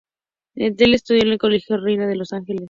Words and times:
Natalie 0.55 0.95
estudió 0.95 1.21
en 1.21 1.27
el 1.27 1.37
Colegio 1.37 1.77
Reina 1.77 2.07
de 2.07 2.15
los 2.15 2.33
Ángeles. 2.33 2.59